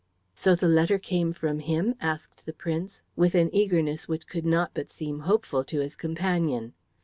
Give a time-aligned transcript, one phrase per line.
[0.33, 4.71] "So the letter came from him?" asked the Prince, with an eagerness which could not
[4.73, 6.73] but seem hopeful to his companion.